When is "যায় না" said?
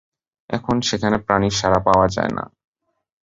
2.07-2.43